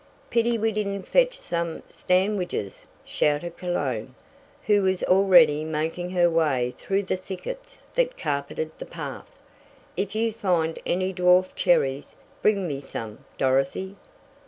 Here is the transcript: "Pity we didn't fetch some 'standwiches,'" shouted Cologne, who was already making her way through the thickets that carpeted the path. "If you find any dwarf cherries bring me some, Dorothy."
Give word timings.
"Pity 0.31 0.57
we 0.57 0.71
didn't 0.71 1.03
fetch 1.03 1.37
some 1.39 1.83
'standwiches,'" 1.87 2.87
shouted 3.05 3.55
Cologne, 3.55 4.15
who 4.65 4.81
was 4.81 5.03
already 5.03 5.63
making 5.63 6.09
her 6.09 6.27
way 6.27 6.73
through 6.79 7.03
the 7.03 7.15
thickets 7.15 7.83
that 7.93 8.17
carpeted 8.17 8.71
the 8.79 8.85
path. 8.87 9.29
"If 9.95 10.15
you 10.15 10.33
find 10.33 10.79
any 10.87 11.13
dwarf 11.13 11.53
cherries 11.53 12.15
bring 12.41 12.67
me 12.67 12.81
some, 12.81 13.19
Dorothy." 13.37 13.95